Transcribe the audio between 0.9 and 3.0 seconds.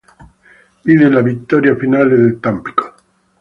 la vittoria finale del Tampico.